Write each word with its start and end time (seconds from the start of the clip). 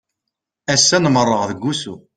Ass-a 0.73 0.97
nmerreɣ 0.99 1.41
deg 1.49 1.63
usu. 1.71 1.95